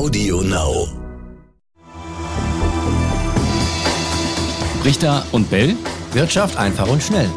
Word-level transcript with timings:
Audio 0.00 0.40
Now. 0.40 0.88
Richter 4.82 5.26
und 5.30 5.50
Bell. 5.50 5.76
Wirtschaft 6.14 6.56
einfach 6.56 6.88
und 6.88 7.02
schnell. 7.02 7.28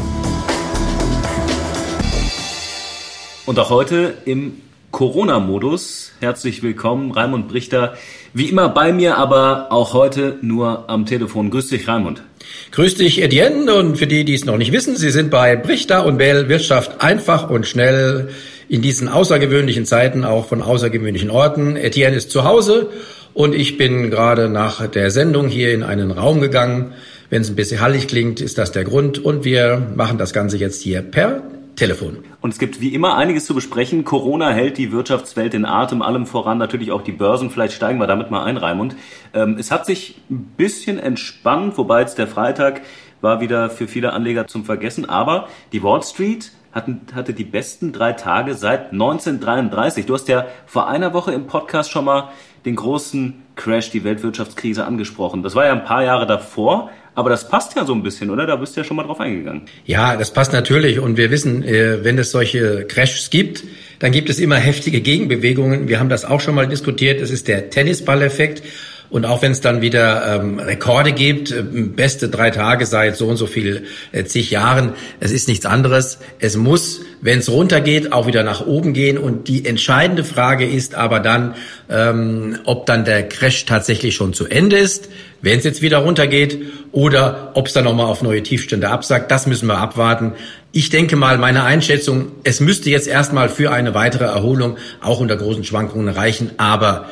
Und 3.45 3.59
auch 3.59 3.69
heute 3.69 4.13
im 4.23 4.61
Corona-Modus. 4.91 6.13
Herzlich 6.21 6.63
willkommen, 6.63 7.11
Raimund 7.11 7.49
Brichter. 7.49 7.97
Wie 8.33 8.45
immer 8.45 8.69
bei 8.69 8.93
mir, 8.93 9.17
aber 9.17 9.73
auch 9.73 9.93
heute 9.93 10.37
nur 10.41 10.89
am 10.89 11.05
Telefon. 11.05 11.51
Grüß 11.51 11.67
dich, 11.67 11.89
Raimund. 11.89 12.23
Grüß 12.71 12.95
dich, 12.95 13.21
Etienne. 13.21 13.73
Und 13.73 13.97
für 13.97 14.07
die, 14.07 14.23
die 14.23 14.35
es 14.35 14.45
noch 14.45 14.55
nicht 14.55 14.71
wissen, 14.71 14.95
Sie 14.95 15.09
sind 15.09 15.31
bei 15.31 15.57
Brichter 15.57 16.05
und 16.05 16.17
Bell 16.17 16.47
Wirtschaft 16.47 17.01
einfach 17.01 17.49
und 17.49 17.67
schnell 17.67 18.29
in 18.69 18.81
diesen 18.81 19.07
außergewöhnlichen 19.07 19.85
Zeiten 19.85 20.23
auch 20.23 20.45
von 20.45 20.61
außergewöhnlichen 20.61 21.29
Orten. 21.29 21.75
Etienne 21.75 22.15
ist 22.15 22.31
zu 22.31 22.43
Hause 22.43 22.89
und 23.33 23.55
ich 23.55 23.77
bin 23.77 24.11
gerade 24.11 24.49
nach 24.49 24.87
der 24.87 25.11
Sendung 25.11 25.47
hier 25.47 25.73
in 25.73 25.83
einen 25.83 26.11
Raum 26.11 26.41
gegangen. 26.41 26.93
Wenn 27.29 27.41
es 27.41 27.49
ein 27.49 27.55
bisschen 27.55 27.81
hallig 27.81 28.07
klingt, 28.07 28.41
ist 28.41 28.59
das 28.59 28.71
der 28.71 28.83
Grund. 28.83 29.17
Und 29.17 29.43
wir 29.43 29.81
machen 29.95 30.19
das 30.19 30.33
Ganze 30.33 30.57
jetzt 30.57 30.83
hier 30.83 31.01
per 31.01 31.41
Telefon. 31.75 32.19
Und 32.41 32.53
es 32.53 32.59
gibt 32.59 32.81
wie 32.81 32.93
immer 32.93 33.17
einiges 33.17 33.45
zu 33.45 33.55
besprechen. 33.55 34.03
Corona 34.03 34.51
hält 34.51 34.77
die 34.77 34.91
Wirtschaftswelt 34.91 35.55
in 35.55 35.65
Atem, 35.65 36.03
allem 36.03 36.27
voran 36.27 36.59
natürlich 36.59 36.91
auch 36.91 37.01
die 37.01 37.11
Börsen. 37.11 37.49
Vielleicht 37.49 37.73
steigen 37.73 37.99
wir 37.99 38.05
damit 38.05 38.29
mal 38.29 38.43
ein, 38.43 38.57
Raimund. 38.57 38.95
Ähm, 39.33 39.57
es 39.59 39.71
hat 39.71 39.87
sich 39.87 40.21
ein 40.29 40.53
bisschen 40.55 40.99
entspannt, 40.99 41.77
wobei 41.77 42.01
jetzt 42.01 42.19
der 42.19 42.27
Freitag 42.27 42.81
war 43.23 43.41
wieder 43.41 43.69
für 43.69 43.87
viele 43.87 44.13
Anleger 44.13 44.47
zum 44.47 44.65
Vergessen. 44.65 45.09
Aber 45.09 45.47
die 45.71 45.81
Wall 45.81 46.03
Street 46.03 46.51
hatten, 46.73 47.01
hatte 47.15 47.33
die 47.33 47.45
besten 47.45 47.93
drei 47.93 48.13
Tage 48.13 48.53
seit 48.53 48.91
1933. 48.91 50.05
Du 50.05 50.13
hast 50.13 50.27
ja 50.27 50.45
vor 50.65 50.89
einer 50.89 51.13
Woche 51.13 51.31
im 51.31 51.47
Podcast 51.47 51.89
schon 51.89 52.05
mal 52.05 52.29
den 52.65 52.75
großen 52.75 53.41
Crash, 53.55 53.91
die 53.91 54.03
Weltwirtschaftskrise 54.03 54.85
angesprochen. 54.85 55.41
Das 55.41 55.55
war 55.55 55.65
ja 55.65 55.71
ein 55.71 55.85
paar 55.85 56.03
Jahre 56.03 56.25
davor, 56.25 56.89
aber 57.15 57.29
das 57.29 57.47
passt 57.47 57.75
ja 57.75 57.85
so 57.85 57.93
ein 57.93 58.03
bisschen, 58.03 58.29
oder? 58.29 58.45
Da 58.45 58.55
bist 58.55 58.75
du 58.75 58.81
ja 58.81 58.83
schon 58.83 58.97
mal 58.97 59.03
drauf 59.03 59.19
eingegangen. 59.19 59.63
Ja, 59.85 60.17
das 60.17 60.33
passt 60.33 60.51
natürlich. 60.51 60.99
Und 60.99 61.15
wir 61.17 61.29
wissen, 61.29 61.63
äh, 61.63 62.03
wenn 62.03 62.17
es 62.17 62.31
solche 62.31 62.85
Crashs 62.87 63.29
gibt, 63.29 63.63
dann 63.99 64.11
gibt 64.11 64.29
es 64.29 64.39
immer 64.39 64.55
heftige 64.55 65.01
Gegenbewegungen. 65.01 65.87
Wir 65.87 65.99
haben 65.99 66.09
das 66.09 66.25
auch 66.25 66.41
schon 66.41 66.55
mal 66.55 66.67
diskutiert. 66.67 67.21
Es 67.21 67.31
ist 67.31 67.47
der 67.47 67.69
Tennisball-Effekt. 67.69 68.63
Und 69.09 69.25
auch 69.25 69.41
wenn 69.41 69.51
es 69.51 69.61
dann 69.61 69.81
wieder 69.81 70.41
ähm, 70.41 70.59
Rekorde 70.59 71.11
gibt, 71.11 71.51
äh, 71.51 71.61
beste 71.61 72.29
drei 72.29 72.49
Tage 72.49 72.85
seit 72.85 73.15
so 73.15 73.27
und 73.27 73.37
so 73.37 73.45
viel 73.45 73.83
äh, 74.11 74.23
zig 74.23 74.49
Jahren, 74.49 74.93
es 75.19 75.31
ist 75.31 75.47
nichts 75.47 75.65
anderes. 75.65 76.17
Es 76.39 76.57
muss, 76.57 77.01
wenn 77.21 77.39
es 77.39 77.49
runtergeht, 77.49 78.11
auch 78.11 78.25
wieder 78.27 78.43
nach 78.43 78.65
oben 78.65 78.93
gehen. 78.93 79.17
Und 79.17 79.47
die 79.47 79.65
entscheidende 79.65 80.23
Frage 80.23 80.65
ist 80.65 80.95
aber 80.95 81.19
dann, 81.19 81.55
ähm, 81.89 82.57
ob 82.65 82.85
dann 82.85 83.05
der 83.05 83.27
Crash 83.29 83.65
tatsächlich 83.65 84.15
schon 84.15 84.33
zu 84.33 84.47
Ende 84.47 84.77
ist, 84.77 85.09
wenn 85.41 85.59
es 85.59 85.65
jetzt 85.65 85.81
wieder 85.81 85.99
runtergeht, 85.99 86.59
oder 86.91 87.51
ob 87.55 87.67
es 87.67 87.73
dann 87.73 87.83
nochmal 87.83 88.05
auf 88.05 88.21
neue 88.21 88.41
Tiefstände 88.41 88.89
absagt. 88.89 89.29
Das 89.29 89.45
müssen 89.45 89.67
wir 89.67 89.77
abwarten. 89.77 90.33
Ich 90.71 90.89
denke 90.89 91.15
mal, 91.15 91.37
meine 91.37 91.63
Einschätzung, 91.63 92.31
es 92.43 92.59
müsste 92.59 92.89
jetzt 92.89 93.07
erstmal 93.07 93.49
für 93.49 93.71
eine 93.71 93.93
weitere 93.93 94.25
Erholung 94.25 94.77
auch 95.01 95.19
unter 95.19 95.35
großen 95.35 95.63
Schwankungen 95.63 96.07
reichen, 96.07 96.51
aber 96.57 97.09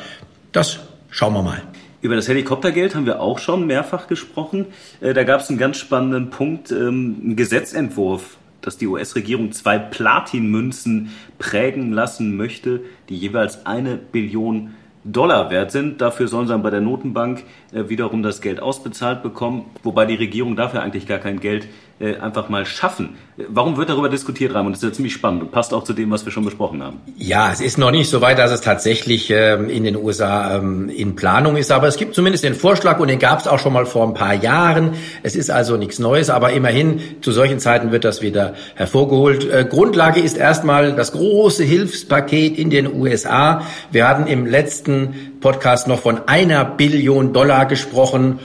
das 0.50 0.78
schauen 1.10 1.34
wir 1.34 1.42
mal. 1.42 1.62
Über 2.02 2.16
das 2.16 2.26
Helikoptergeld 2.26 2.96
haben 2.96 3.06
wir 3.06 3.20
auch 3.20 3.38
schon 3.38 3.64
mehrfach 3.64 4.08
gesprochen. 4.08 4.66
Äh, 5.00 5.14
da 5.14 5.22
gab 5.22 5.40
es 5.40 5.48
einen 5.48 5.58
ganz 5.58 5.76
spannenden 5.76 6.30
Punkt, 6.30 6.72
ähm, 6.72 7.16
einen 7.22 7.36
Gesetzentwurf, 7.36 8.38
dass 8.60 8.76
die 8.76 8.88
US-Regierung 8.88 9.52
zwei 9.52 9.78
Platinmünzen 9.78 11.12
prägen 11.38 11.92
lassen 11.92 12.36
möchte, 12.36 12.80
die 13.08 13.16
jeweils 13.16 13.66
eine 13.66 13.96
Billion 13.96 14.74
Dollar 15.04 15.50
wert 15.50 15.70
sind. 15.70 16.00
Dafür 16.00 16.26
sollen 16.26 16.48
sie 16.48 16.52
dann 16.52 16.64
bei 16.64 16.70
der 16.70 16.80
Notenbank 16.80 17.44
äh, 17.72 17.88
wiederum 17.88 18.24
das 18.24 18.40
Geld 18.40 18.58
ausbezahlt 18.58 19.22
bekommen, 19.22 19.66
wobei 19.84 20.04
die 20.04 20.16
Regierung 20.16 20.56
dafür 20.56 20.82
eigentlich 20.82 21.06
gar 21.06 21.20
kein 21.20 21.38
Geld 21.38 21.68
äh, 22.02 22.16
einfach 22.18 22.48
mal 22.48 22.66
schaffen. 22.66 23.10
Warum 23.48 23.76
wird 23.76 23.88
darüber 23.88 24.08
diskutiert, 24.08 24.54
Raimund? 24.54 24.74
Das 24.74 24.82
ist 24.82 24.88
ja 24.88 24.92
ziemlich 24.92 25.12
spannend 25.12 25.42
und 25.42 25.52
passt 25.52 25.72
auch 25.72 25.84
zu 25.84 25.92
dem, 25.92 26.10
was 26.10 26.24
wir 26.24 26.32
schon 26.32 26.44
besprochen 26.44 26.82
haben. 26.82 27.00
Ja, 27.16 27.52
es 27.52 27.60
ist 27.60 27.78
noch 27.78 27.92
nicht 27.92 28.10
so 28.10 28.20
weit, 28.20 28.40
dass 28.40 28.50
es 28.50 28.60
tatsächlich 28.60 29.30
ähm, 29.30 29.70
in 29.70 29.84
den 29.84 29.94
USA 29.94 30.56
ähm, 30.56 30.88
in 30.88 31.14
Planung 31.14 31.56
ist, 31.56 31.70
aber 31.70 31.86
es 31.86 31.96
gibt 31.96 32.16
zumindest 32.16 32.42
den 32.42 32.54
Vorschlag 32.54 32.98
und 32.98 33.06
den 33.06 33.20
gab 33.20 33.38
es 33.38 33.46
auch 33.46 33.60
schon 33.60 33.72
mal 33.72 33.86
vor 33.86 34.04
ein 34.04 34.14
paar 34.14 34.34
Jahren. 34.34 34.94
Es 35.22 35.36
ist 35.36 35.50
also 35.50 35.76
nichts 35.76 36.00
Neues, 36.00 36.28
aber 36.28 36.52
immerhin 36.52 37.00
zu 37.20 37.30
solchen 37.30 37.60
Zeiten 37.60 37.92
wird 37.92 38.04
das 38.04 38.20
wieder 38.20 38.54
hervorgeholt. 38.74 39.48
Äh, 39.48 39.64
Grundlage 39.64 40.20
ist 40.20 40.36
erstmal 40.36 40.96
das 40.96 41.12
große 41.12 41.62
Hilfspaket 41.62 42.58
in 42.58 42.70
den 42.70 42.92
USA. 42.92 43.62
Wir 43.92 44.08
hatten 44.08 44.26
im 44.26 44.44
letzten 44.44 45.38
Podcast 45.40 45.86
noch 45.86 46.00
von 46.00 46.26
einer 46.26 46.64
Billion 46.64 47.32
Dollar 47.32 47.66
gesprochen. 47.66 48.40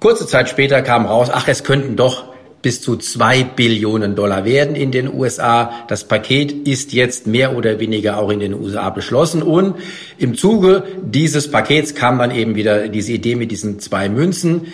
Kurze 0.00 0.26
Zeit 0.26 0.48
später 0.48 0.80
kam 0.80 1.04
raus, 1.04 1.28
ach, 1.30 1.46
es 1.46 1.62
könnten 1.62 1.96
doch 1.96 2.35
bis 2.66 2.80
zu 2.80 2.96
zwei 2.96 3.44
Billionen 3.44 4.16
Dollar 4.16 4.44
werden 4.44 4.74
in 4.74 4.90
den 4.90 5.14
USA. 5.14 5.84
Das 5.86 6.02
Paket 6.02 6.50
ist 6.66 6.92
jetzt 6.92 7.28
mehr 7.28 7.56
oder 7.56 7.78
weniger 7.78 8.18
auch 8.18 8.28
in 8.28 8.40
den 8.40 8.54
USA 8.54 8.90
beschlossen 8.90 9.40
und 9.40 9.76
im 10.18 10.34
Zuge 10.34 10.82
dieses 11.00 11.48
Pakets 11.48 11.94
kam 11.94 12.18
dann 12.18 12.32
eben 12.32 12.56
wieder 12.56 12.88
diese 12.88 13.12
Idee 13.12 13.36
mit 13.36 13.52
diesen 13.52 13.78
zwei 13.78 14.08
Münzen. 14.08 14.72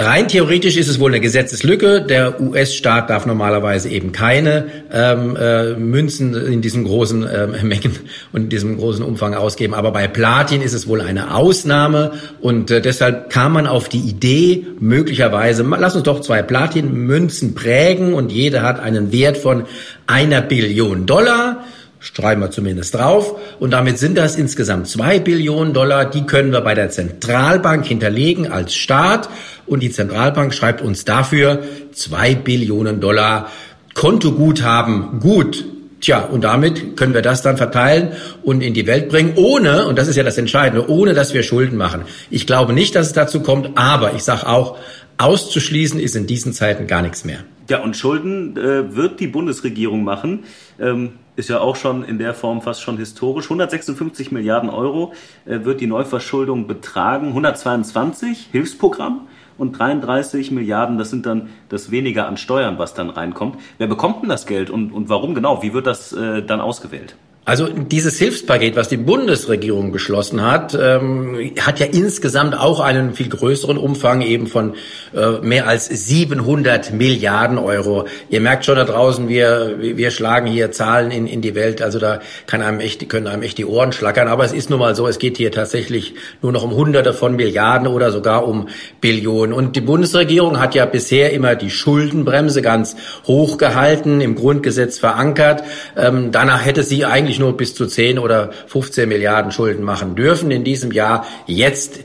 Rein 0.00 0.28
theoretisch 0.28 0.76
ist 0.76 0.86
es 0.86 1.00
wohl 1.00 1.10
eine 1.10 1.20
Gesetzeslücke. 1.20 2.02
Der 2.02 2.40
US-Staat 2.40 3.10
darf 3.10 3.26
normalerweise 3.26 3.88
eben 3.88 4.12
keine 4.12 4.66
ähm, 4.92 5.34
äh, 5.34 5.74
Münzen 5.74 6.34
in 6.34 6.62
diesen 6.62 6.84
großen 6.84 7.26
äh, 7.26 7.46
Mengen 7.64 7.98
und 8.32 8.42
in 8.42 8.48
diesem 8.48 8.76
großen 8.78 9.04
Umfang 9.04 9.34
ausgeben. 9.34 9.74
Aber 9.74 9.90
bei 9.90 10.06
Platin 10.06 10.62
ist 10.62 10.72
es 10.72 10.86
wohl 10.86 11.00
eine 11.00 11.34
Ausnahme 11.34 12.12
und 12.40 12.70
äh, 12.70 12.80
deshalb 12.80 13.30
kam 13.30 13.54
man 13.54 13.66
auf 13.66 13.88
die 13.88 13.98
Idee, 13.98 14.68
möglicherweise, 14.78 15.64
lass 15.64 15.96
uns 15.96 16.04
doch 16.04 16.20
zwei 16.20 16.42
Platin-Münzen 16.42 17.56
prägen 17.56 18.14
und 18.14 18.30
jede 18.30 18.62
hat 18.62 18.78
einen 18.78 19.10
Wert 19.10 19.36
von 19.36 19.64
einer 20.06 20.42
Billion 20.42 21.06
Dollar 21.06 21.64
schreiben 22.00 22.40
wir 22.40 22.50
zumindest 22.50 22.94
drauf. 22.94 23.34
Und 23.58 23.72
damit 23.72 23.98
sind 23.98 24.16
das 24.16 24.36
insgesamt 24.36 24.88
zwei 24.88 25.18
Billionen 25.18 25.72
Dollar. 25.72 26.04
Die 26.04 26.26
können 26.26 26.52
wir 26.52 26.60
bei 26.60 26.74
der 26.74 26.90
Zentralbank 26.90 27.86
hinterlegen 27.86 28.50
als 28.50 28.74
Staat. 28.74 29.28
Und 29.66 29.80
die 29.80 29.90
Zentralbank 29.90 30.54
schreibt 30.54 30.80
uns 30.80 31.04
dafür 31.04 31.62
zwei 31.92 32.34
Billionen 32.34 33.00
Dollar 33.00 33.50
Kontoguthaben 33.94 35.20
gut. 35.20 35.64
Tja, 36.00 36.20
und 36.20 36.44
damit 36.44 36.96
können 36.96 37.12
wir 37.12 37.22
das 37.22 37.42
dann 37.42 37.56
verteilen 37.56 38.12
und 38.44 38.62
in 38.62 38.72
die 38.72 38.86
Welt 38.86 39.08
bringen, 39.08 39.32
ohne, 39.34 39.86
und 39.86 39.98
das 39.98 40.06
ist 40.06 40.14
ja 40.14 40.22
das 40.22 40.38
Entscheidende, 40.38 40.88
ohne 40.88 41.12
dass 41.12 41.34
wir 41.34 41.42
Schulden 41.42 41.76
machen. 41.76 42.02
Ich 42.30 42.46
glaube 42.46 42.72
nicht, 42.72 42.94
dass 42.94 43.08
es 43.08 43.12
dazu 43.14 43.40
kommt, 43.40 43.76
aber 43.76 44.14
ich 44.14 44.22
sage 44.22 44.46
auch, 44.46 44.78
auszuschließen 45.16 45.98
ist 45.98 46.14
in 46.14 46.28
diesen 46.28 46.52
Zeiten 46.52 46.86
gar 46.86 47.02
nichts 47.02 47.24
mehr. 47.24 47.40
Ja, 47.68 47.82
und 47.82 47.96
Schulden 47.96 48.56
äh, 48.56 48.96
wird 48.96 49.20
die 49.20 49.26
Bundesregierung 49.26 50.02
machen. 50.02 50.44
Ähm, 50.80 51.12
ist 51.36 51.50
ja 51.50 51.60
auch 51.60 51.76
schon 51.76 52.02
in 52.02 52.18
der 52.18 52.32
Form 52.32 52.62
fast 52.62 52.82
schon 52.82 52.96
historisch. 52.96 53.44
156 53.44 54.32
Milliarden 54.32 54.70
Euro 54.70 55.12
äh, 55.44 55.64
wird 55.64 55.80
die 55.82 55.86
Neuverschuldung 55.86 56.66
betragen. 56.66 57.28
122 57.28 58.48
Hilfsprogramm 58.50 59.28
und 59.58 59.78
33 59.78 60.50
Milliarden, 60.50 60.96
das 60.96 61.10
sind 61.10 61.26
dann 61.26 61.50
das 61.68 61.90
weniger 61.90 62.26
an 62.26 62.38
Steuern, 62.38 62.78
was 62.78 62.94
dann 62.94 63.10
reinkommt. 63.10 63.56
Wer 63.76 63.86
bekommt 63.86 64.22
denn 64.22 64.30
das 64.30 64.46
Geld 64.46 64.70
und, 64.70 64.90
und 64.90 65.10
warum 65.10 65.34
genau? 65.34 65.62
Wie 65.62 65.74
wird 65.74 65.86
das 65.86 66.12
äh, 66.12 66.42
dann 66.42 66.60
ausgewählt? 66.60 67.16
Also 67.48 67.66
dieses 67.66 68.18
Hilfspaket, 68.18 68.76
was 68.76 68.90
die 68.90 68.98
Bundesregierung 68.98 69.90
beschlossen 69.90 70.42
hat, 70.42 70.76
ähm, 70.78 71.52
hat 71.58 71.80
ja 71.80 71.86
insgesamt 71.86 72.54
auch 72.54 72.78
einen 72.78 73.14
viel 73.14 73.30
größeren 73.30 73.78
Umfang 73.78 74.20
eben 74.20 74.48
von 74.48 74.74
äh, 75.16 75.38
mehr 75.40 75.66
als 75.66 75.86
700 75.86 76.92
Milliarden 76.92 77.56
Euro. 77.56 78.04
Ihr 78.28 78.42
merkt 78.42 78.66
schon 78.66 78.76
da 78.76 78.84
draußen, 78.84 79.30
wir, 79.30 79.76
wir 79.80 80.10
schlagen 80.10 80.46
hier 80.46 80.72
Zahlen 80.72 81.10
in, 81.10 81.26
in 81.26 81.40
die 81.40 81.54
Welt. 81.54 81.80
Also 81.80 81.98
da 81.98 82.20
kann 82.46 82.60
einem 82.60 82.80
echt, 82.80 83.08
können 83.08 83.26
einem 83.26 83.42
echt 83.42 83.56
die 83.56 83.64
Ohren 83.64 83.92
schlackern. 83.92 84.28
Aber 84.28 84.44
es 84.44 84.52
ist 84.52 84.68
nun 84.68 84.80
mal 84.80 84.94
so, 84.94 85.08
es 85.08 85.18
geht 85.18 85.38
hier 85.38 85.50
tatsächlich 85.50 86.16
nur 86.42 86.52
noch 86.52 86.64
um 86.64 86.72
Hunderte 86.72 87.14
von 87.14 87.34
Milliarden 87.34 87.88
oder 87.88 88.12
sogar 88.12 88.46
um 88.46 88.68
Billionen. 89.00 89.54
Und 89.54 89.74
die 89.74 89.80
Bundesregierung 89.80 90.60
hat 90.60 90.74
ja 90.74 90.84
bisher 90.84 91.32
immer 91.32 91.54
die 91.54 91.70
Schuldenbremse 91.70 92.60
ganz 92.60 92.94
hoch 93.26 93.56
gehalten, 93.56 94.20
im 94.20 94.34
Grundgesetz 94.34 94.98
verankert. 94.98 95.64
Ähm, 95.96 96.30
danach 96.30 96.66
hätte 96.66 96.82
sie 96.82 97.06
eigentlich 97.06 97.37
eigentlich 97.38 97.46
nur 97.46 97.56
bis 97.56 97.74
zu 97.74 97.86
10 97.86 98.18
oder 98.18 98.50
15 98.66 99.08
Milliarden 99.08 99.52
Schulden 99.52 99.84
machen 99.84 100.14
dürfen 100.14 100.50
in 100.50 100.64
diesem 100.64 100.92
Jahr. 100.92 101.26
Jetzt 101.46 102.00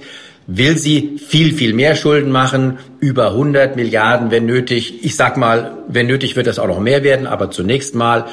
will 0.46 0.78
sie 0.78 1.18
viel, 1.18 1.54
viel 1.54 1.74
mehr 1.74 1.96
Schulden 1.96 2.32
machen, 2.32 2.80
über 3.00 3.32
100 3.32 3.76
Milliarden, 3.76 4.30
wenn 4.30 4.46
nötig. 4.46 5.04
Ich 5.04 5.16
sag 5.16 5.38
mal, 5.38 5.78
wenn 5.88 6.08
nötig 6.08 6.36
wird 6.36 6.48
das 6.48 6.60
auch 6.60 6.68
noch 6.68 6.80
mehr 6.80 7.04
werden, 7.04 7.28
aber 7.28 7.50
zunächst 7.50 7.96
mal. 7.96 8.26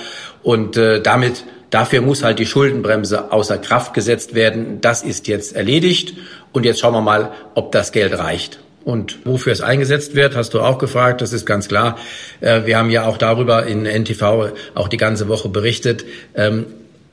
Und 0.42 0.76
äh, 0.76 1.00
damit, 1.00 1.44
dafür 1.70 2.00
muss 2.00 2.24
halt 2.24 2.38
die 2.38 2.46
Schuldenbremse 2.46 3.32
außer 3.32 3.58
Kraft 3.58 3.94
gesetzt 3.94 4.34
werden. 4.34 4.80
Das 4.80 5.02
ist 5.02 5.28
jetzt 5.28 5.54
erledigt. 5.54 6.14
Und 6.52 6.64
jetzt 6.64 6.80
schauen 6.80 6.94
wir 6.94 7.00
mal, 7.00 7.30
ob 7.54 7.70
das 7.72 7.92
Geld 7.92 8.18
reicht. 8.18 8.58
Und 8.84 9.18
wofür 9.26 9.52
es 9.52 9.60
eingesetzt 9.60 10.14
wird, 10.14 10.34
hast 10.34 10.54
du 10.54 10.60
auch 10.60 10.78
gefragt, 10.78 11.20
das 11.20 11.32
ist 11.32 11.44
ganz 11.44 11.68
klar. 11.68 11.98
Äh, 12.40 12.64
wir 12.64 12.78
haben 12.78 12.90
ja 12.90 13.04
auch 13.04 13.18
darüber 13.18 13.66
in 13.66 13.84
NTV 13.84 14.52
auch 14.74 14.88
die 14.88 14.96
ganze 14.96 15.28
Woche 15.28 15.48
berichtet. 15.48 16.04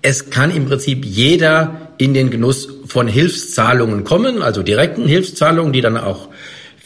Es 0.10 0.30
kann 0.30 0.52
im 0.52 0.68
Prinzip 0.68 1.04
jeder 1.04 1.90
in 1.98 2.14
den 2.14 2.30
Genuss 2.30 2.70
von 2.86 3.10
Hilfszahlungen 3.10 4.06
kommen, 4.06 4.42
also 4.42 4.64
direkten 4.64 5.06
Hilfszahlungen, 5.06 5.74
die 5.74 5.82
dann 5.82 5.98
auch 5.98 6.30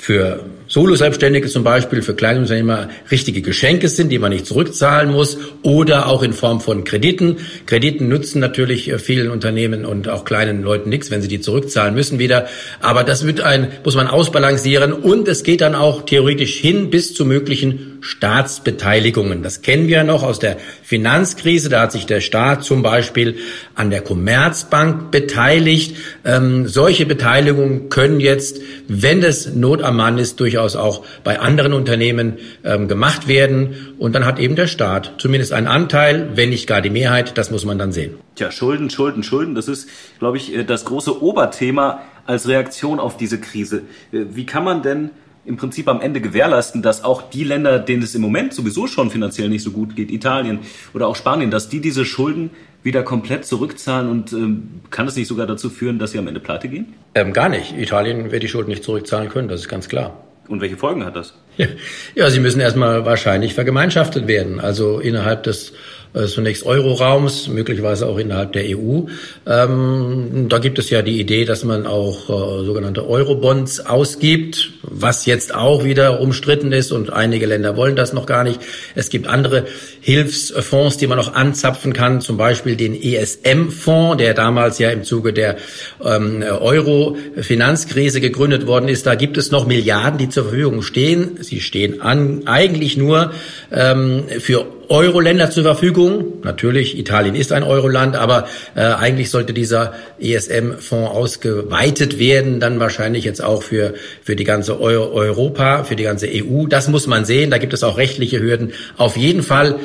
für 0.02 0.44
Solo-Selbstständige 0.66 1.48
zum 1.48 1.64
Beispiel, 1.64 2.02
für 2.02 2.16
Kleinunternehmer 2.16 2.90
richtige 3.12 3.44
Geschenke 3.44 3.88
sind, 3.88 4.10
die 4.10 4.18
man 4.18 4.32
nicht 4.32 4.48
zurückzahlen 4.48 5.12
muss 5.12 5.38
oder 5.62 6.08
auch 6.08 6.24
in 6.24 6.34
Form 6.34 6.60
von 6.60 6.86
Krediten. 6.86 7.38
Krediten 7.68 8.08
nützen 8.08 8.40
natürlich 8.40 8.90
äh, 8.90 8.98
vielen 8.98 9.30
Unternehmen 9.30 9.86
und 9.86 10.10
auch 10.10 10.26
kleinen 10.26 10.64
Leuten 10.64 10.90
nichts, 10.90 11.12
wenn 11.12 11.22
sie 11.22 11.28
die 11.28 11.40
zurückzahlen 11.40 11.94
müssen 11.94 12.18
wieder. 12.18 12.48
Aber 12.80 13.04
das 13.04 13.28
wird 13.28 13.42
ein, 13.42 13.68
muss 13.84 13.96
man 13.96 14.08
ausbalancieren 14.08 14.92
und 14.92 15.28
es 15.28 15.44
geht 15.44 15.62
dann 15.62 15.76
auch 15.76 16.04
theoretisch 16.04 16.56
hin 16.56 16.90
bis 16.90 17.14
zu 17.14 17.24
möglichen 17.24 18.00
Staatsbeteiligungen. 18.02 19.44
Das 19.44 19.62
kennen 19.62 19.88
wir 19.88 19.98
ja 19.98 20.04
noch 20.04 20.24
aus 20.24 20.40
der 20.40 20.58
Finanzkrise. 20.82 21.70
Da 21.70 21.82
hat 21.82 21.92
sich 21.92 22.08
der 22.08 22.22
Staat 22.22 22.64
zum 22.64 22.82
Beispiel 22.82 23.36
an 23.76 23.92
der 23.92 24.02
Commerzbank 24.02 25.12
beteiligt. 25.12 25.96
Ähm, 26.26 26.68
solche 26.68 27.06
Beteiligungen 27.06 27.90
können 27.90 28.20
jetzt, 28.20 28.62
wenn 28.88 29.22
es 29.22 29.54
Not 29.54 29.84
Mann 29.96 30.18
ist, 30.18 30.40
durchaus 30.40 30.76
auch 30.76 31.04
bei 31.24 31.40
anderen 31.40 31.74
Unternehmen 31.74 32.38
ähm, 32.64 32.88
gemacht 32.88 33.28
werden. 33.28 33.96
Und 34.00 34.14
dann 34.14 34.26
hat 34.26 34.40
eben 34.40 34.56
der 34.56 34.68
Staat 34.68 35.14
zumindest 35.18 35.54
einen 35.54 35.68
Anteil, 35.68 36.32
wenn 36.36 36.50
nicht 36.50 36.68
gar 36.68 36.82
die 36.82 36.90
Mehrheit. 36.90 37.38
Das 37.38 37.52
muss 37.52 37.66
man 37.66 37.78
dann 37.78 37.92
sehen. 37.92 38.16
Tja, 38.36 38.52
Schulden, 38.52 38.90
Schulden, 38.90 39.24
Schulden. 39.24 39.56
Das 39.56 39.68
ist, 39.68 39.90
glaube 40.20 40.38
ich, 40.38 40.56
äh, 40.56 40.64
das 40.64 40.86
große 40.86 41.22
Oberthema 41.22 42.02
als 42.26 42.48
Reaktion 42.48 43.00
auf 43.00 43.18
diese 43.18 43.40
Krise. 43.40 43.84
Äh, 44.12 44.26
wie 44.32 44.46
kann 44.46 44.64
man 44.64 44.82
denn 44.82 45.12
im 45.44 45.58
Prinzip 45.58 45.88
am 45.88 46.02
Ende 46.02 46.22
gewährleisten, 46.22 46.82
dass 46.82 47.04
auch 47.04 47.24
die 47.30 47.44
Länder, 47.44 47.80
denen 47.80 48.04
es 48.04 48.14
im 48.14 48.22
Moment 48.22 48.54
sowieso 48.54 48.86
schon 48.88 49.10
finanziell 49.10 49.50
nicht 49.50 49.64
so 49.64 49.72
gut 49.72 49.96
geht, 49.96 50.12
Italien 50.12 50.60
oder 50.94 51.08
auch 51.08 51.16
Spanien, 51.16 51.50
dass 51.50 51.68
die 51.68 51.82
diese 51.82 52.06
Schulden 52.06 52.52
wieder 52.84 53.04
komplett 53.04 53.46
zurückzahlen 53.46 54.10
und 54.10 54.34
ähm, 54.34 54.82
kann 54.90 55.08
es 55.08 55.16
nicht 55.16 55.28
sogar 55.28 55.48
dazu 55.48 55.70
führen, 55.70 56.00
dass 56.00 56.12
sie 56.12 56.20
am 56.20 56.28
Ende 56.28 56.40
pleite 56.40 56.68
gehen? 56.68 56.94
Ähm, 57.14 57.34
gar 57.34 57.50
nicht. 57.50 57.78
Italien 57.78 58.32
wird 58.32 58.44
die 58.44 58.48
Schulden 58.48 58.70
nicht 58.70 58.84
zurückzahlen 58.84 59.30
können, 59.30 59.48
das 59.48 59.62
ist 59.62 59.70
ganz 59.70 59.88
klar. 59.88 60.18
Und 60.48 60.62
welche 60.62 60.78
Folgen 60.78 61.06
hat 61.06 61.16
das? 61.16 61.34
Ja, 61.58 61.68
ja 62.16 62.30
sie 62.30 62.40
müssen 62.40 62.60
erstmal 62.60 63.06
wahrscheinlich 63.06 63.54
vergemeinschaftet 63.54 64.28
werden, 64.28 64.60
also 64.60 65.00
innerhalb 65.00 65.44
des 65.44 65.74
zunächst 66.14 66.66
Euroraums, 66.66 67.48
möglicherweise 67.48 68.08
auch 68.08 68.18
innerhalb 68.18 68.52
der 68.54 68.66
EU. 68.66 69.04
Ähm, 69.48 70.48
da 70.50 70.60
gibt 70.60 70.78
es 70.78 70.90
ja 70.90 71.02
die 71.02 71.20
Idee, 71.20 71.46
dass 71.46 71.64
man 71.64 71.86
auch 71.86 72.30
äh, 72.30 72.66
sogenannte 72.66 73.08
Eurobonds 73.08 73.86
ausgibt, 73.86 74.72
was 74.84 75.26
jetzt 75.26 75.56
auch 75.56 75.84
wieder 75.86 76.20
umstritten 76.20 76.74
ist 76.74 76.92
und 76.92 77.14
einige 77.14 77.46
Länder 77.46 77.78
wollen 77.78 77.96
das 77.96 78.12
noch 78.12 78.26
gar 78.26 78.44
nicht. 78.44 78.60
Es 78.96 79.10
gibt 79.10 79.28
andere 79.28 79.66
Hilfsfonds, 80.02 80.98
die 80.98 81.08
man 81.08 81.18
noch 81.18 81.34
anzapfen 81.34 81.94
kann, 81.94 82.20
zum 82.20 82.36
Beispiel 82.36 82.76
den 82.76 82.94
ESM-Fonds, 83.02 84.18
der 84.18 84.34
damals 84.34 84.80
ja 84.80 84.90
im 84.90 85.04
Zuge 85.04 85.32
der 85.32 85.58
ähm, 86.04 86.44
Euro-Finanzkrise 86.44 88.20
gegründet 88.20 88.68
worden 88.68 88.90
ist. 88.90 89.06
Da 89.06 89.16
gibt 89.16 89.38
es 89.38 89.52
noch 89.52 89.66
Milliarden, 89.66 90.18
die 90.18 90.30
zur 90.30 90.44
Verfügung 90.46 90.82
stehen. 90.82 91.38
Sie 91.40 91.62
stehen 91.62 92.02
an, 92.02 92.44
eigentlich 92.48 92.98
nur 92.98 93.32
ähm, 93.72 94.26
für 94.40 94.66
Euro-Länder 94.92 95.50
zur 95.52 95.64
Verfügung. 95.64 96.01
Natürlich, 96.44 96.98
Italien 96.98 97.36
ist 97.36 97.52
ein 97.52 97.64
Euro-Land, 97.64 98.16
aber 98.16 98.48
äh, 98.76 98.82
eigentlich 98.82 99.30
sollte 99.30 99.54
dieser 99.54 99.94
ESM-Fonds 100.20 101.12
ausgeweitet 101.12 102.20
werden, 102.20 102.60
dann 102.60 102.80
wahrscheinlich 102.80 103.26
jetzt 103.26 103.44
auch 103.44 103.64
für, 103.64 103.94
für 104.24 104.36
die 104.36 104.44
ganze 104.44 104.80
Euro 104.80 105.14
Europa, 105.14 105.84
für 105.84 105.96
die 105.96 106.04
ganze 106.04 106.28
EU. 106.28 106.68
Das 106.68 106.88
muss 106.88 107.08
man 107.08 107.26
sehen, 107.26 107.52
da 107.52 107.58
gibt 107.58 107.74
es 107.74 107.84
auch 107.84 107.98
rechtliche 107.98 108.42
Hürden. 108.42 108.74
Auf 108.98 109.18
jeden 109.18 109.44
Fall 109.44 109.80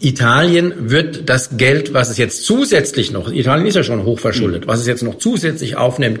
Italien 0.00 0.90
wird 0.90 1.28
das 1.28 1.56
Geld, 1.56 1.92
was 1.92 2.08
es 2.08 2.18
jetzt 2.18 2.44
zusätzlich 2.44 3.10
noch, 3.10 3.32
Italien 3.32 3.66
ist 3.66 3.74
ja 3.74 3.82
schon 3.82 4.04
hochverschuldet, 4.04 4.68
was 4.68 4.80
es 4.80 4.86
jetzt 4.86 5.02
noch 5.02 5.18
zusätzlich 5.18 5.76
aufnimmt, 5.76 6.20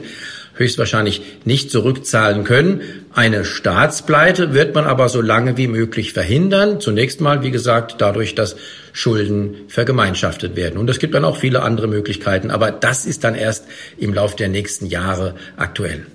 höchstwahrscheinlich 0.58 1.22
nicht 1.44 1.70
zurückzahlen 1.70 2.44
können. 2.44 2.82
Eine 3.14 3.44
Staatspleite 3.44 4.52
wird 4.52 4.74
man 4.74 4.84
aber 4.84 5.08
so 5.08 5.20
lange 5.20 5.56
wie 5.56 5.68
möglich 5.68 6.12
verhindern. 6.12 6.80
Zunächst 6.80 7.20
mal, 7.20 7.42
wie 7.42 7.50
gesagt, 7.50 7.96
dadurch, 7.98 8.34
dass 8.34 8.56
Schulden 8.92 9.54
vergemeinschaftet 9.68 10.56
werden. 10.56 10.78
Und 10.78 10.90
es 10.90 10.98
gibt 10.98 11.14
dann 11.14 11.24
auch 11.24 11.36
viele 11.36 11.62
andere 11.62 11.86
Möglichkeiten, 11.86 12.50
aber 12.50 12.70
das 12.70 13.06
ist 13.06 13.24
dann 13.24 13.34
erst 13.34 13.66
im 13.96 14.12
Laufe 14.12 14.36
der 14.36 14.48
nächsten 14.48 14.86
Jahre 14.86 15.34
aktuell. 15.56 16.06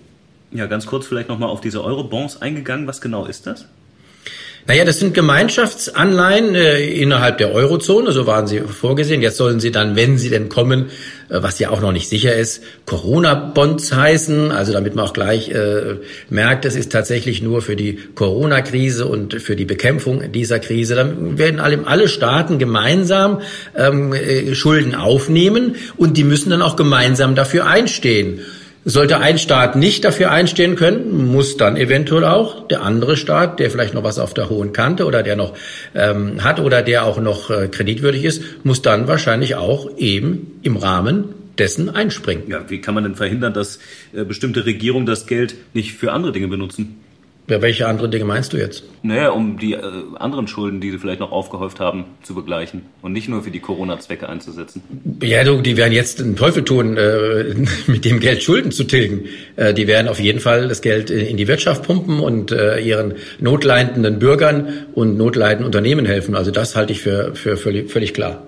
Ja, 0.51 0.67
ganz 0.67 0.85
kurz 0.85 1.07
vielleicht 1.07 1.29
nochmal 1.29 1.49
auf 1.49 1.61
diese 1.61 1.83
Eurobonds 1.83 2.41
eingegangen. 2.41 2.85
Was 2.85 3.01
genau 3.01 3.25
ist 3.25 3.47
das? 3.47 3.65
Naja, 4.65 4.85
das 4.85 4.99
sind 4.99 5.13
Gemeinschaftsanleihen 5.13 6.55
äh, 6.55 6.87
innerhalb 6.87 7.37
der 7.37 7.51
Eurozone, 7.51 8.13
so 8.13 8.25
waren 8.27 8.47
sie 8.47 8.61
vorgesehen. 8.61 9.21
Jetzt 9.21 9.35
sollen 9.35 9.59
sie 9.59 9.71
dann, 9.71 9.97
wenn 9.97 10.17
sie 10.17 10.29
denn 10.29 10.47
kommen, 10.47 10.85
äh, 11.27 11.43
was 11.43 11.59
ja 11.59 11.69
auch 11.69 11.81
noch 11.81 11.91
nicht 11.91 12.07
sicher 12.07 12.33
ist, 12.33 12.63
Corona-Bonds 12.85 13.93
heißen. 13.93 14.53
Also 14.53 14.71
damit 14.71 14.95
man 14.95 15.05
auch 15.05 15.11
gleich 15.11 15.49
äh, 15.49 15.95
merkt, 16.29 16.63
es 16.63 16.77
ist 16.77 16.93
tatsächlich 16.93 17.41
nur 17.41 17.61
für 17.61 17.75
die 17.75 17.99
Corona-Krise 18.15 19.05
und 19.05 19.41
für 19.41 19.57
die 19.57 19.65
Bekämpfung 19.65 20.31
dieser 20.31 20.59
Krise. 20.59 20.95
Dann 20.95 21.37
werden 21.37 21.59
alle, 21.59 21.85
alle 21.85 22.07
Staaten 22.07 22.57
gemeinsam 22.57 23.41
ähm, 23.75 24.13
äh, 24.13 24.55
Schulden 24.55 24.95
aufnehmen 24.95 25.75
und 25.97 26.15
die 26.15 26.23
müssen 26.23 26.51
dann 26.51 26.61
auch 26.61 26.77
gemeinsam 26.77 27.35
dafür 27.35 27.67
einstehen. 27.67 28.39
Sollte 28.85 29.19
ein 29.19 29.37
Staat 29.37 29.77
nicht 29.77 30.03
dafür 30.03 30.31
einstehen 30.31 30.75
können, 30.75 31.31
muss 31.31 31.55
dann 31.55 31.77
eventuell 31.77 32.25
auch 32.25 32.67
der 32.67 32.81
andere 32.81 33.15
Staat, 33.15 33.59
der 33.59 33.71
vielleicht 33.71 33.93
noch 33.93 34.03
was 34.03 34.19
auf 34.19 34.33
der 34.33 34.49
hohen 34.49 34.73
Kante 34.73 35.05
oder 35.05 35.23
der 35.23 35.37
noch 35.37 35.53
ähm, 35.95 36.43
hat 36.43 36.59
oder 36.59 36.81
der 36.81 37.05
auch 37.05 37.19
noch 37.19 37.49
äh, 37.49 37.69
kreditwürdig 37.69 38.25
ist, 38.25 38.43
muss 38.63 38.81
dann 38.81 39.07
wahrscheinlich 39.07 39.55
auch 39.55 39.97
eben 39.97 40.59
im 40.63 40.75
Rahmen 40.75 41.29
dessen 41.57 41.89
einspringen. 41.89 42.43
Ja, 42.49 42.69
wie 42.69 42.81
kann 42.81 42.95
man 42.95 43.03
denn 43.03 43.15
verhindern, 43.15 43.53
dass 43.53 43.79
äh, 44.13 44.25
bestimmte 44.25 44.65
Regierungen 44.65 45.05
das 45.05 45.27
Geld 45.27 45.55
nicht 45.73 45.93
für 45.93 46.11
andere 46.11 46.33
Dinge 46.33 46.47
benutzen? 46.49 47.02
Ja, 47.49 47.61
welche 47.61 47.87
andere 47.87 48.09
Dinge 48.09 48.23
meinst 48.23 48.53
du 48.53 48.57
jetzt? 48.57 48.85
Naja, 49.01 49.31
um 49.31 49.59
die 49.59 49.73
äh, 49.73 49.81
anderen 50.17 50.47
Schulden, 50.47 50.79
die 50.79 50.91
sie 50.91 50.97
vielleicht 50.97 51.19
noch 51.19 51.33
aufgehäuft 51.33 51.81
haben, 51.81 52.05
zu 52.21 52.35
begleichen 52.35 52.83
und 53.01 53.11
nicht 53.11 53.27
nur 53.27 53.43
für 53.43 53.51
die 53.51 53.59
Corona-Zwecke 53.59 54.29
einzusetzen. 54.29 54.81
Ja, 55.21 55.43
du, 55.43 55.61
die 55.61 55.75
werden 55.75 55.91
jetzt 55.91 56.19
den 56.19 56.37
Teufel 56.37 56.63
tun, 56.63 56.95
äh, 56.95 57.53
mit 57.87 58.05
dem 58.05 58.21
Geld 58.21 58.43
Schulden 58.43 58.71
zu 58.71 58.85
tilgen. 58.85 59.25
Äh, 59.57 59.73
die 59.73 59.87
werden 59.87 60.07
auf 60.07 60.21
jeden 60.21 60.39
Fall 60.39 60.69
das 60.69 60.81
Geld 60.81 61.09
in 61.09 61.35
die 61.35 61.49
Wirtschaft 61.49 61.83
pumpen 61.83 62.21
und 62.21 62.53
äh, 62.53 62.79
ihren 62.79 63.15
notleidenden 63.39 64.19
Bürgern 64.19 64.85
und 64.93 65.17
notleidenden 65.17 65.65
Unternehmen 65.65 66.05
helfen. 66.05 66.35
Also 66.35 66.49
das 66.49 66.77
halte 66.77 66.93
ich 66.93 67.01
für, 67.01 67.35
für 67.35 67.57
völlig, 67.57 67.91
völlig 67.91 68.13
klar. 68.13 68.47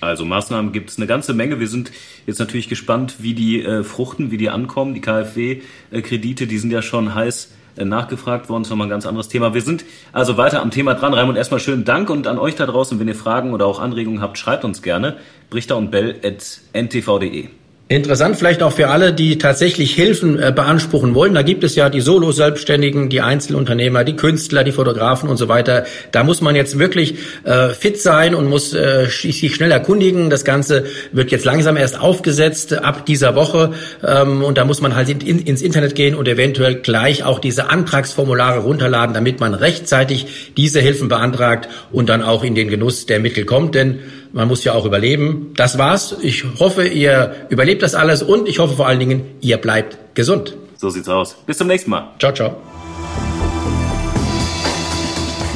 Also 0.00 0.24
Maßnahmen 0.24 0.72
gibt 0.72 0.88
es 0.88 0.96
eine 0.96 1.06
ganze 1.06 1.34
Menge. 1.34 1.60
Wir 1.60 1.68
sind 1.68 1.92
jetzt 2.26 2.38
natürlich 2.38 2.70
gespannt, 2.70 3.16
wie 3.18 3.34
die 3.34 3.62
äh, 3.62 3.84
fruchten, 3.84 4.30
wie 4.30 4.38
die 4.38 4.48
ankommen. 4.48 4.94
Die 4.94 5.02
KfW-Kredite, 5.02 6.46
die 6.46 6.58
sind 6.58 6.70
ja 6.70 6.80
schon 6.80 7.14
heiß 7.14 7.50
äh, 7.50 7.63
nachgefragt 7.76 8.48
worden. 8.48 8.62
Das 8.62 8.68
ist 8.68 8.70
nochmal 8.70 8.86
ein 8.86 8.90
ganz 8.90 9.06
anderes 9.06 9.28
Thema. 9.28 9.54
Wir 9.54 9.62
sind 9.62 9.84
also 10.12 10.36
weiter 10.36 10.62
am 10.62 10.70
Thema 10.70 10.94
dran. 10.94 11.14
Raimund, 11.14 11.36
erstmal 11.38 11.60
schönen 11.60 11.84
Dank 11.84 12.10
und 12.10 12.26
an 12.26 12.38
euch 12.38 12.54
da 12.54 12.66
draußen, 12.66 12.98
wenn 13.00 13.08
ihr 13.08 13.14
Fragen 13.14 13.52
oder 13.52 13.66
auch 13.66 13.80
Anregungen 13.80 14.20
habt, 14.20 14.38
schreibt 14.38 14.64
uns 14.64 14.82
gerne. 14.82 15.16
Brichter 15.50 15.76
und 15.76 15.90
Bell 15.90 16.20
at 16.22 16.60
ntv.de. 16.72 17.48
Interessant 17.86 18.36
vielleicht 18.36 18.62
auch 18.62 18.72
für 18.72 18.88
alle, 18.88 19.12
die 19.12 19.36
tatsächlich 19.36 19.94
Hilfen 19.94 20.42
äh, 20.42 20.50
beanspruchen 20.56 21.14
wollen. 21.14 21.34
Da 21.34 21.42
gibt 21.42 21.64
es 21.64 21.74
ja 21.74 21.90
die 21.90 22.00
Solo-Selbstständigen, 22.00 23.10
die 23.10 23.20
Einzelunternehmer, 23.20 24.04
die 24.04 24.16
Künstler, 24.16 24.64
die 24.64 24.72
Fotografen 24.72 25.28
und 25.28 25.36
so 25.36 25.48
weiter. 25.48 25.84
Da 26.10 26.24
muss 26.24 26.40
man 26.40 26.56
jetzt 26.56 26.78
wirklich 26.78 27.16
äh, 27.44 27.68
fit 27.68 28.00
sein 28.00 28.34
und 28.34 28.48
muss 28.48 28.72
äh, 28.72 29.06
sich 29.10 29.54
schnell 29.54 29.70
erkundigen. 29.70 30.30
Das 30.30 30.46
Ganze 30.46 30.86
wird 31.12 31.30
jetzt 31.30 31.44
langsam 31.44 31.76
erst 31.76 32.00
aufgesetzt 32.00 32.72
ab 32.72 33.04
dieser 33.04 33.34
Woche. 33.34 33.74
Ähm, 34.02 34.42
und 34.42 34.56
da 34.56 34.64
muss 34.64 34.80
man 34.80 34.96
halt 34.96 35.10
in, 35.10 35.20
in, 35.20 35.38
ins 35.40 35.60
Internet 35.60 35.94
gehen 35.94 36.14
und 36.14 36.26
eventuell 36.26 36.76
gleich 36.76 37.22
auch 37.24 37.38
diese 37.38 37.68
Antragsformulare 37.68 38.60
runterladen, 38.60 39.12
damit 39.12 39.40
man 39.40 39.52
rechtzeitig 39.52 40.54
diese 40.56 40.80
Hilfen 40.80 41.08
beantragt 41.08 41.68
und 41.92 42.08
dann 42.08 42.22
auch 42.22 42.44
in 42.44 42.54
den 42.54 42.68
Genuss 42.68 43.04
der 43.04 43.20
Mittel 43.20 43.44
kommt. 43.44 43.74
Denn 43.74 43.98
man 44.34 44.48
muss 44.48 44.64
ja 44.64 44.74
auch 44.74 44.84
überleben. 44.84 45.52
Das 45.56 45.78
war's. 45.78 46.16
Ich 46.20 46.44
hoffe, 46.58 46.86
ihr 46.86 47.46
überlebt 47.48 47.82
das 47.82 47.94
alles 47.94 48.22
und 48.22 48.48
ich 48.48 48.58
hoffe 48.58 48.76
vor 48.76 48.86
allen 48.86 48.98
Dingen, 48.98 49.36
ihr 49.40 49.56
bleibt 49.56 50.14
gesund. 50.14 50.56
So 50.76 50.90
sieht's 50.90 51.08
aus. 51.08 51.36
Bis 51.46 51.56
zum 51.56 51.68
nächsten 51.68 51.90
Mal. 51.90 52.08
Ciao, 52.18 52.32
ciao. 52.32 52.56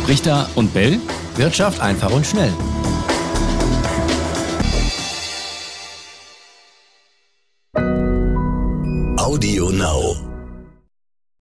Richter 0.06 0.48
und 0.54 0.72
Bell. 0.72 0.98
Wirtschaft 1.36 1.82
einfach 1.82 2.10
und 2.10 2.24
schnell. 2.24 2.52